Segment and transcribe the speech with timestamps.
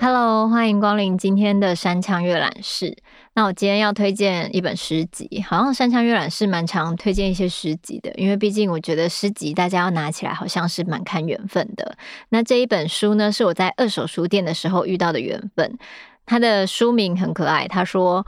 [0.00, 2.96] Hello，欢迎光临今天的山羌阅览室。
[3.34, 11.96] 那我今天要推荐一本诗集，好像山羌阅览室蛮常推荐一些诗集的，因为毕竟我觉得诗集大家要拿起来好像是蛮看缘分的。
[12.30, 15.78] 那这一本书呢，是我在二手书店的时候遇到的缘分。
[16.24, 18.26] 它的书名很可爱，他说：“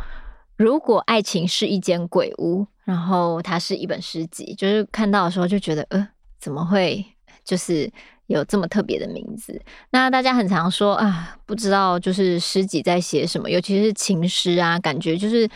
[0.61, 7.05] 如果爱情是一间鬼屋。”然后它是一本诗集，就是看到的时候就觉得，呃，怎么会
[7.45, 7.91] 就是。
[8.27, 9.61] 有这么特别的名字，
[9.91, 15.51] 那大家很常说啊，不知道就是诗集在写什么，尤其是情诗啊，感觉就是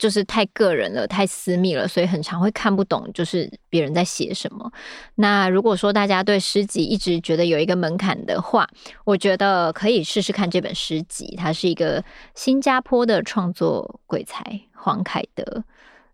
[0.00, 4.72] 就是太个人了，太私密了，所以很常会看不懂，就是别人在写什么。
[5.16, 8.66] 那如果说大家对诗集一直觉得有一个门槛的话，
[9.04, 12.02] 我觉得可以试试看这本诗集，它是一个
[12.34, 15.62] 新加坡的创作鬼才黄凯德。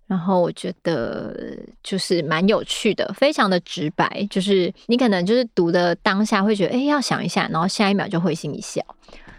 [0.09, 8.83] 然后我觉得就是蛮有趣的，非常的直白，就是你可能就是读的当下会觉得，哎，要想一下，然后下一秒就会心一笑。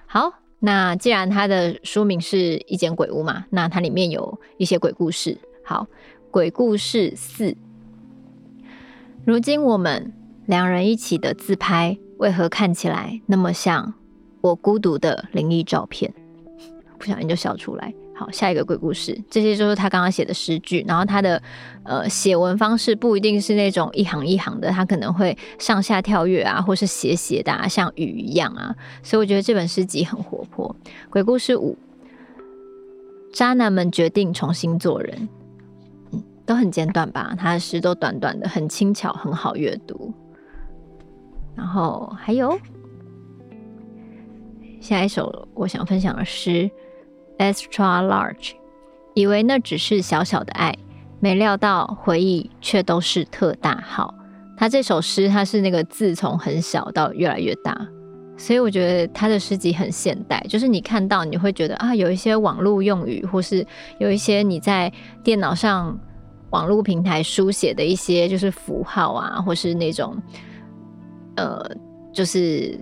[0.05, 5.38] 好，那既然它的书名是一间鬼屋嘛，那它里面有一些鬼故事。
[5.63, 5.88] 好，
[6.31, 7.55] 鬼故事四。
[9.25, 10.13] 如今我们
[10.45, 13.94] 两人一起的自拍，为何看起来那么像
[14.41, 16.13] 我孤独的灵异照片？
[16.97, 17.94] 不小心就笑出来。
[18.17, 20.83] 好，下一个鬼故事，这些就是他刚刚写的诗句。
[20.87, 21.39] 然后他的
[21.83, 28.75] 呃写文方式不一定是那种一行一行的，他可能会上下跳跃啊，或是斜斜的啊，像雨一样啊。
[29.03, 30.75] 所以我觉得这本诗集很活泼。
[31.11, 31.77] 鬼故事五，
[33.31, 35.29] 渣男们决定重新做人。
[36.11, 37.35] 嗯，都很简短吧？
[37.38, 40.11] 他的诗都短短的，很轻巧，很好阅读。
[41.55, 42.59] 然后还有
[44.81, 46.67] 下一首我想分享的诗。
[47.38, 48.53] Extra large，
[49.13, 50.75] 以为那只是小小的爱，
[51.19, 54.13] 没料到回忆却都是特大号。
[54.57, 57.79] 他这首诗，他是那个字从很小到越来越大，
[58.35, 63.63] 所以我觉得他的诗集很现代，就是你看到你会觉得啊，有一些网络用语，或是
[64.00, 64.91] 有一些你在
[65.23, 65.95] 电脑上
[66.50, 70.17] 网络平台书写的一些就是符号啊，或是那种
[71.35, 71.69] 呃，
[72.12, 72.75] 就是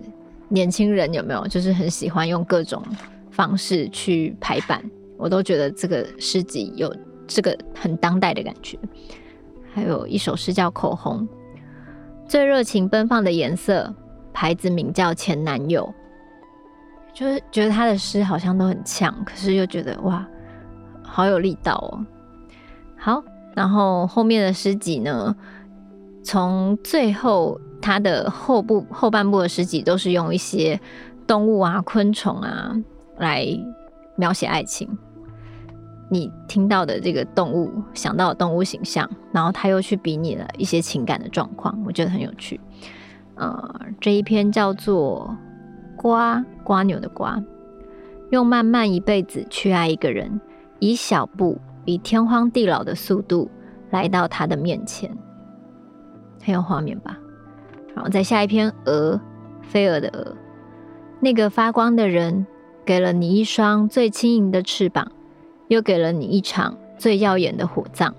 [0.47, 2.81] 年轻人有没有，就是很喜欢用各种。
[3.35, 4.81] 方式去排版，
[5.17, 6.95] 我都觉得这个诗集有
[7.27, 8.79] 这个很当代的感觉。
[9.73, 11.27] 还有一首诗叫《口红》，
[12.29, 13.93] 最热情奔放的颜色，
[14.31, 15.93] 牌子名叫前男友。
[17.13, 20.25] 就是觉得他的诗好像都很呛，可是又觉得哇，
[21.03, 22.05] 好有力道哦。
[22.97, 25.35] 好，然后后面的诗集呢，
[26.23, 30.79] 从最后他的后部后半部的诗集都是用一些
[31.27, 32.75] 动物啊、昆虫啊。
[33.17, 33.45] 来
[34.15, 34.87] 描写爱情，
[36.09, 42.59] 你听到的这个动物，想到的动物形象，然后他又去比拟了一些情感的状况，我觉得很有趣。
[43.35, 45.35] 呃，这一篇叫做
[45.97, 47.41] “瓜瓜牛的瓜”，
[48.31, 50.39] 用漫漫一辈子去爱一个人，
[50.79, 53.49] 以小步，以天荒地老的速度
[53.89, 55.15] 来到他的面前，
[56.43, 57.17] 很有画面吧？
[57.93, 59.19] 然后再下一篇“鹅”，
[59.63, 60.35] 飞蛾的鹅，
[61.19, 62.45] 那个发光的人。
[62.85, 65.11] 给了你一双最轻盈的翅膀，
[65.69, 68.13] 又给了你一场最耀眼的火葬。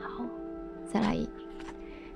[0.00, 0.24] 好，
[0.92, 1.28] 再来一，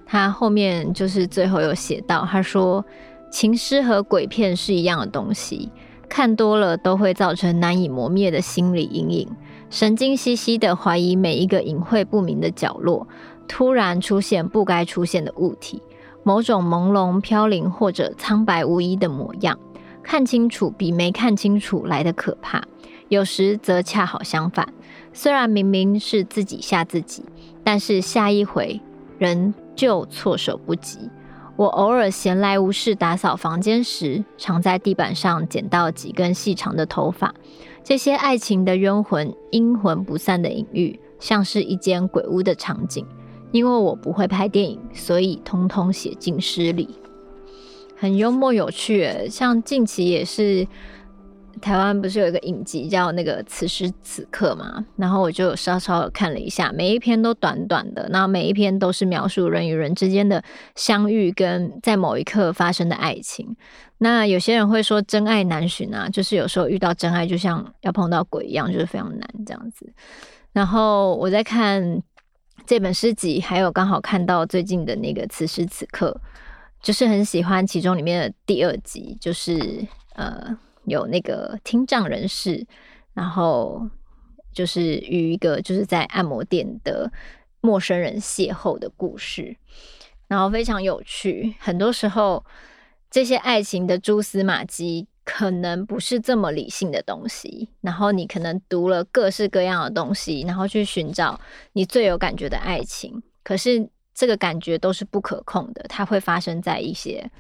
[0.05, 2.85] 他后面就是最后有写到，他说
[3.31, 5.71] 情诗和鬼片是一样的东西，
[6.09, 9.29] 看多了都会造成难以磨灭的心理阴影，
[9.71, 13.07] 神经兮兮的怀疑每一个隐晦不明的角落，
[13.47, 15.81] 突然出现不该出现的物体。
[16.23, 19.59] 某种朦胧飘零或者苍白无依的模样，
[20.03, 22.63] 看清楚比没看清楚来得可怕。
[23.09, 24.73] 有时则恰好相反，
[25.13, 27.25] 虽然明明是自己吓自己，
[27.65, 28.81] 但是下一回
[29.19, 31.11] 仍旧措手不及。
[31.57, 37.35] 我偶尔闲来无事打扫房间时，常在地板上捡到几根细长的头发。
[37.83, 43.05] 这些爱情的冤魂，阴魂不散的隐喻，像是一间鬼屋的场景。
[43.53, 46.89] 因为我不会拍电影，所以通通写进诗里，
[47.97, 49.29] 很幽默有趣。
[49.29, 50.67] 像近期也是
[51.61, 60.43] 台湾不是有一个影集叫那个《此时此刻》嘛，然后我就稍稍看了一下，每一篇都短短的，然后每一篇都是描述人与人之间的
[60.77, 63.57] 相遇跟在某一刻发生的爱情。
[63.99, 69.93] 那有些人会说真爱难寻啊，就是有时候遇到真爱就像要碰到鬼一样，就是非常难这样子。
[70.53, 72.01] 然后我在看。
[72.67, 76.21] 这本诗集还有刚好看到最近的那个此时此刻，
[76.81, 82.65] 就是很喜欢其中里面的第二集，就是呃有那个听障人士，
[83.13, 83.89] 然后
[84.53, 87.11] 就是与一个就是在按摩店的
[87.61, 89.57] 陌生人邂逅的故事，
[90.29, 91.55] 然后非常有趣。
[91.59, 92.45] 很多时候，
[93.11, 101.41] 这些爱情的蛛丝马迹可能不是这么理性的东西，然后你可能读了各式各样的东西，然后去寻找
[101.73, 107.31] 你最有感觉的爱情，可是这个感觉都是不可控的，它会发生在一些。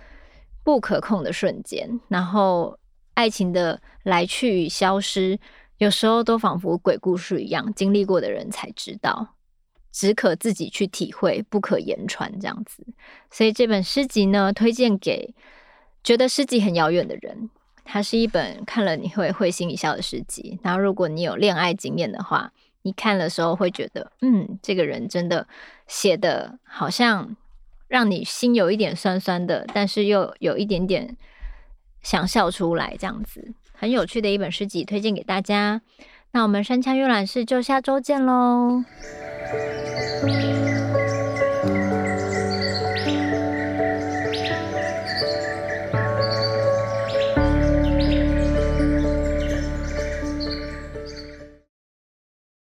[0.63, 2.79] 不可控的瞬间，然后
[3.15, 5.37] 爱情的来去与消失，
[5.79, 9.35] 有时候都仿佛鬼故事一样，经历过的人才知道，
[9.91, 12.87] 只可自己去体会，不可言传这样子。
[13.31, 15.35] 所以这本诗集呢，推荐给
[16.05, 17.51] 觉得诗集很遥远的人。
[17.91, 20.59] 它是一本看了你会会心一笑的诗集。
[20.63, 22.53] 然后如果你有恋爱经验的话，
[22.83, 25.47] 你看的时候会觉得，嗯，这个人真的
[25.87, 27.37] 写的好像。
[27.91, 31.17] 让你心有一点酸酸的，但是又有一点点
[32.03, 35.83] 想笑出来，这样子很有趣的一本诗集，推荐给大家。
[36.31, 38.85] 那我们山羌阅览室就下周见喽。